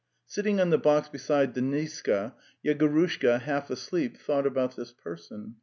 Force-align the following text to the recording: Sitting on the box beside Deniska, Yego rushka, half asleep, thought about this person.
Sitting 0.25 0.59
on 0.59 0.71
the 0.71 0.79
box 0.79 1.09
beside 1.09 1.53
Deniska, 1.53 2.33
Yego 2.65 2.89
rushka, 2.91 3.39
half 3.41 3.69
asleep, 3.69 4.17
thought 4.17 4.47
about 4.47 4.75
this 4.75 4.91
person. 4.91 5.57